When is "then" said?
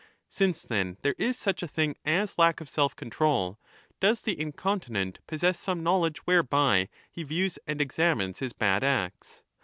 0.63-0.97